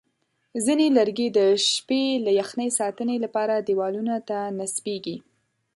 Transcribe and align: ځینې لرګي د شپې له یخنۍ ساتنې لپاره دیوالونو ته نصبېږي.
ځینې 0.65 0.85
لرګي 0.97 1.27
د 1.37 1.39
شپې 1.71 2.03
له 2.25 2.31
یخنۍ 2.39 2.69
ساتنې 2.79 3.17
لپاره 3.25 3.53
دیوالونو 3.67 4.15
ته 4.29 4.37
نصبېږي. 4.59 5.17